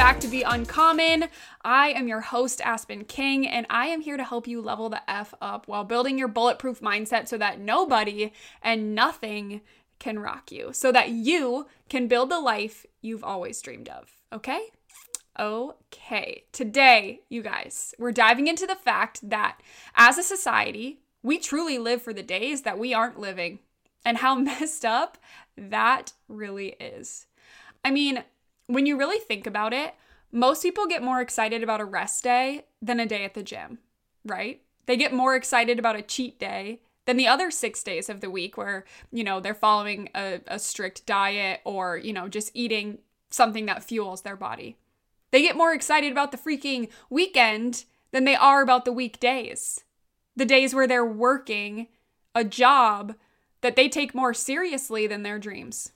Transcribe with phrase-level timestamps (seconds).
[0.00, 1.26] Back to Be Uncommon.
[1.62, 5.02] I am your host, Aspen King, and I am here to help you level the
[5.06, 8.32] F up while building your bulletproof mindset so that nobody
[8.62, 9.60] and nothing
[9.98, 14.10] can rock you, so that you can build the life you've always dreamed of.
[14.32, 14.68] Okay?
[15.38, 16.44] Okay.
[16.50, 19.60] Today, you guys, we're diving into the fact that
[19.96, 23.58] as a society, we truly live for the days that we aren't living,
[24.02, 25.18] and how messed up
[25.58, 27.26] that really is.
[27.84, 28.24] I mean,
[28.70, 29.94] when you really think about it,
[30.32, 33.78] most people get more excited about a rest day than a day at the gym,
[34.24, 34.62] right?
[34.86, 38.30] They get more excited about a cheat day than the other six days of the
[38.30, 42.98] week where, you know, they're following a, a strict diet or, you know, just eating
[43.30, 44.76] something that fuels their body.
[45.32, 49.84] They get more excited about the freaking weekend than they are about the weekdays.
[50.36, 51.88] The days where they're working
[52.34, 53.14] a job
[53.62, 55.92] that they take more seriously than their dreams.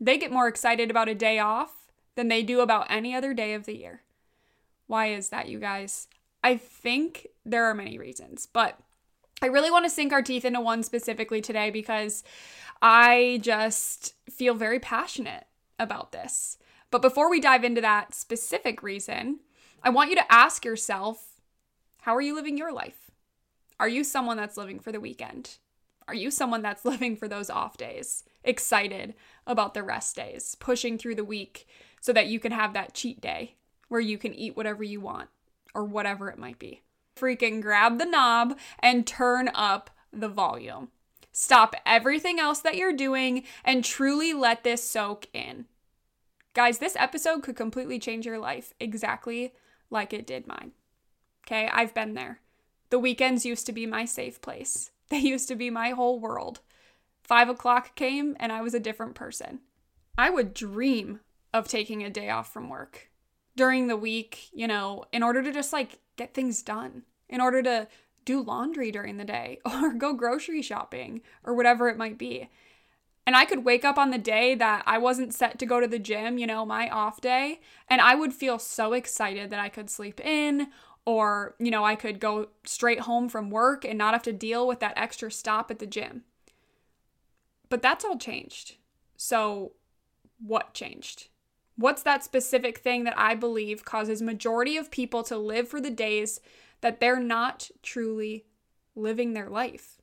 [0.00, 1.81] They get more excited about a day off
[2.14, 4.02] than they do about any other day of the year.
[4.86, 6.08] Why is that, you guys?
[6.44, 8.78] I think there are many reasons, but
[9.40, 12.22] I really want to sink our teeth into one specifically today because
[12.80, 15.46] I just feel very passionate
[15.78, 16.58] about this.
[16.90, 19.40] But before we dive into that specific reason,
[19.82, 21.40] I want you to ask yourself
[22.02, 23.10] how are you living your life?
[23.78, 25.56] Are you someone that's living for the weekend?
[26.12, 29.14] Are you someone that's living for those off days, excited
[29.46, 31.66] about the rest days, pushing through the week
[32.02, 33.54] so that you can have that cheat day
[33.88, 35.30] where you can eat whatever you want
[35.74, 36.82] or whatever it might be?
[37.16, 40.88] Freaking grab the knob and turn up the volume.
[41.32, 45.64] Stop everything else that you're doing and truly let this soak in.
[46.52, 49.54] Guys, this episode could completely change your life exactly
[49.88, 50.72] like it did mine.
[51.46, 52.40] Okay, I've been there.
[52.90, 56.60] The weekends used to be my safe place, they used to be my whole world.
[57.22, 59.60] Five o'clock came and I was a different person.
[60.18, 61.20] I would dream
[61.54, 63.10] of taking a day off from work
[63.56, 67.62] during the week, you know, in order to just like get things done, in order
[67.62, 67.88] to
[68.24, 72.48] do laundry during the day or go grocery shopping or whatever it might be.
[73.24, 75.86] And I could wake up on the day that I wasn't set to go to
[75.86, 79.68] the gym, you know, my off day, and I would feel so excited that I
[79.68, 80.68] could sleep in
[81.04, 84.66] or, you know, I could go straight home from work and not have to deal
[84.66, 86.22] with that extra stop at the gym.
[87.68, 88.76] But that's all changed.
[89.16, 89.72] So,
[90.44, 91.28] what changed?
[91.76, 95.90] What's that specific thing that I believe causes majority of people to live for the
[95.90, 96.40] days
[96.82, 98.44] that they're not truly
[98.94, 100.00] living their life?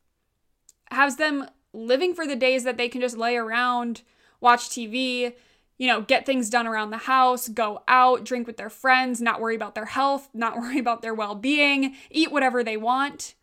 [0.92, 4.02] Has them living for the days that they can just lay around,
[4.42, 5.34] watch TV,
[5.80, 9.40] you know, get things done around the house, go out, drink with their friends, not
[9.40, 13.34] worry about their health, not worry about their well being, eat whatever they want.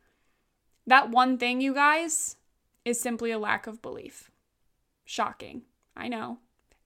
[0.87, 2.37] That one thing, you guys,
[2.85, 4.31] is simply a lack of belief.
[5.05, 5.63] Shocking.
[5.97, 6.39] I know.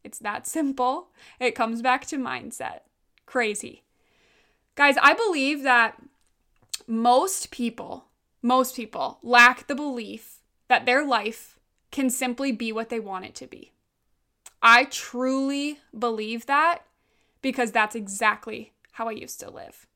[0.04, 1.08] It's that simple.
[1.38, 2.80] It comes back to mindset.
[3.26, 3.82] Crazy.
[4.76, 6.00] Guys, I believe that
[6.86, 8.06] most people,
[8.40, 10.38] most people lack the belief
[10.68, 11.58] that their life
[11.90, 13.72] can simply be what they want it to be.
[14.62, 16.80] I truly believe that
[17.42, 19.86] because that's exactly how I used to live.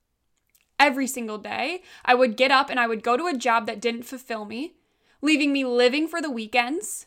[0.79, 3.81] Every single day, I would get up and I would go to a job that
[3.81, 4.75] didn't fulfill me,
[5.21, 7.07] leaving me living for the weekends,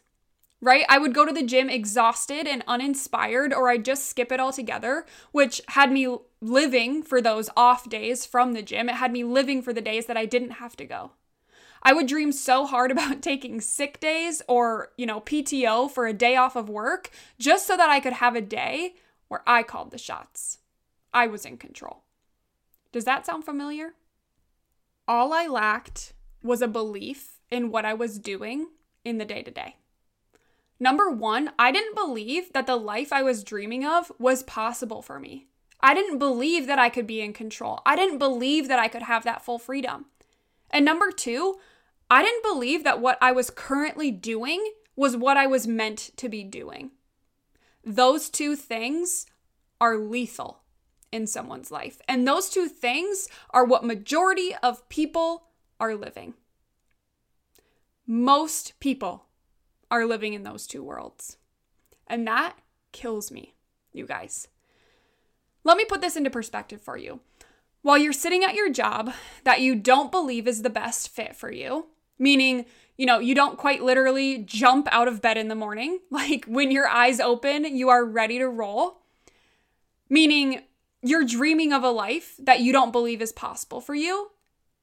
[0.62, 0.86] right?
[0.88, 5.06] I would go to the gym exhausted and uninspired, or I'd just skip it altogether,
[5.32, 8.90] which had me living for those off days from the gym.
[8.90, 11.12] It had me living for the days that I didn't have to go.
[11.84, 16.14] I would dream so hard about taking sick days or, you know, PTO for a
[16.14, 18.96] day off of work just so that I could have a day
[19.28, 20.60] where I called the shots.
[21.14, 22.04] I was in control.
[22.92, 23.94] Does that sound familiar?
[25.08, 26.14] All I lacked
[26.44, 28.68] was a belief in what I was doing
[29.04, 29.76] in the day to day.
[30.80, 35.20] Number one, I didn't believe that the life I was dreaming of was possible for
[35.20, 35.48] me.
[35.80, 37.82] I didn't believe that I could be in control.
[37.86, 40.06] I didn't believe that I could have that full freedom.
[40.70, 41.56] And number two,
[42.10, 46.30] I didn't believe that what I was currently doing was what I was meant to
[46.30, 46.92] be doing.
[47.84, 49.26] Those two things
[49.80, 50.62] are lethal
[51.12, 52.02] in someone's life.
[52.08, 55.48] And those two things are what majority of people
[55.80, 56.34] are living.
[58.06, 59.26] Most people
[59.92, 61.38] are living in those two worlds.
[62.08, 62.58] And that
[62.92, 63.54] kills me,
[63.94, 64.48] you guys.
[65.64, 67.20] Let me put this into perspective for you.
[67.82, 69.14] While you're sitting at your job
[69.44, 71.88] that you don't believe is the best fit for you,
[72.20, 72.66] meaning,
[72.98, 76.72] you know, you don't quite literally jump out of bed in the morning, like when
[76.72, 79.02] your eyes open, you are ready to roll,
[80.10, 80.62] meaning
[81.02, 84.32] you're dreaming of a life that you don't believe is possible for you.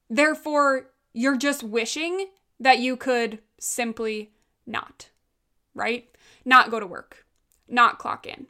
[0.09, 2.27] Therefore, you're just wishing
[2.59, 4.31] that you could simply
[4.65, 5.09] not,
[5.73, 6.07] right?
[6.43, 7.25] Not go to work,
[7.67, 8.47] not clock in,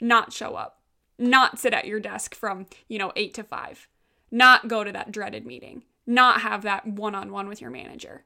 [0.00, 0.81] not show up,
[1.18, 3.88] not sit at your desk from, you know, eight to five,
[4.30, 8.24] not go to that dreaded meeting, not have that one on one with your manager.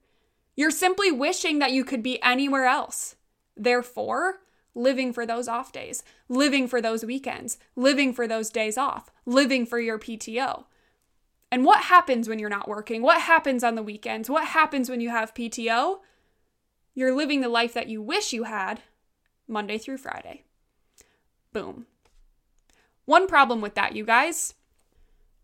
[0.54, 3.16] You're simply wishing that you could be anywhere else.
[3.56, 4.40] Therefore,
[4.74, 9.66] living for those off days, living for those weekends, living for those days off, living
[9.66, 10.64] for your PTO.
[11.50, 13.02] And what happens when you're not working?
[13.02, 14.28] What happens on the weekends?
[14.28, 15.98] What happens when you have PTO?
[16.94, 18.80] You're living the life that you wish you had
[19.46, 20.44] Monday through Friday.
[21.52, 21.86] Boom.
[23.06, 24.54] One problem with that, you guys,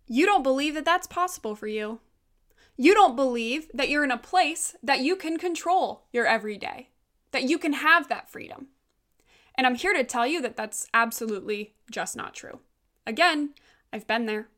[0.06, 2.00] you don't believe that that's possible for you.
[2.76, 6.88] You don't believe that you're in a place that you can control your everyday,
[7.30, 8.68] that you can have that freedom.
[9.54, 12.60] And I'm here to tell you that that's absolutely just not true.
[13.06, 13.50] Again,
[13.92, 14.48] I've been there.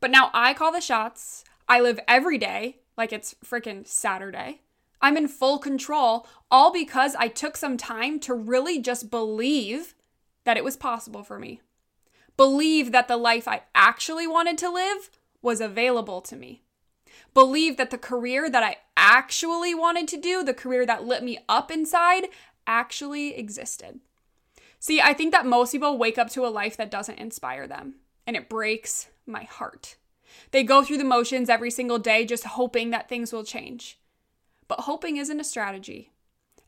[0.00, 1.44] But now I call the shots.
[1.68, 4.60] I live every day like it's freaking Saturday.
[5.00, 9.94] I'm in full control, all because I took some time to really just believe
[10.44, 11.60] that it was possible for me.
[12.36, 15.10] Believe that the life I actually wanted to live
[15.40, 16.62] was available to me.
[17.32, 21.38] Believe that the career that I actually wanted to do, the career that lit me
[21.48, 22.28] up inside,
[22.66, 24.00] actually existed.
[24.78, 27.96] See, I think that most people wake up to a life that doesn't inspire them,
[28.26, 29.96] and it breaks my heart.
[30.50, 33.98] They go through the motions every single day just hoping that things will change.
[34.66, 36.10] But hoping isn't a strategy,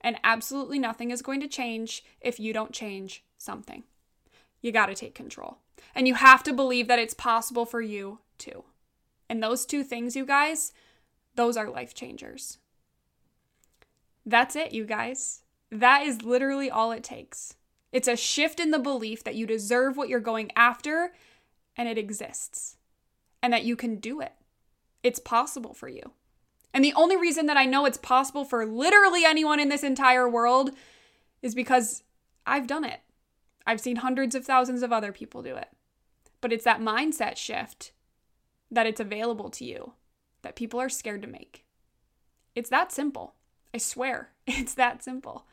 [0.01, 3.85] and absolutely nothing is going to change if you don't change something.
[4.67, 5.59] You got to take control.
[5.95, 8.65] And you have to believe that it's possible for you too.
[9.29, 10.73] And those two things, you guys,
[11.37, 12.59] those are life changers.
[14.25, 15.43] That's it, you guys.
[15.71, 17.55] That is literally all it takes.
[17.93, 21.13] It's a shift in the belief that you deserve what you're going after
[21.77, 22.77] and it exists
[23.41, 24.33] and that you can do it.
[25.05, 26.11] It's possible for you.
[26.75, 30.29] And the only reason that I know it's possible for literally anyone in this entire
[30.29, 30.73] world
[31.41, 32.03] is because
[32.45, 32.99] I've done it.
[33.67, 35.69] I've seen hundreds of thousands of other people do it.
[36.41, 37.93] But it's that mindset shift
[38.71, 39.95] that it's available to you
[40.43, 41.65] that people are scared to make.
[42.55, 43.35] It's that simple.
[43.75, 45.47] I swear, it's that simple.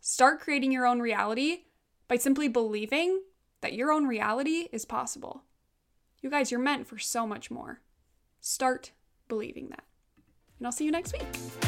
[0.00, 1.64] Start creating your own reality
[2.06, 3.22] by simply believing
[3.60, 5.42] that your own reality is possible.
[6.22, 7.80] You guys, you're meant for so much more.
[8.40, 8.92] Start
[9.28, 9.84] believing that.
[10.58, 11.67] And I'll see you next week.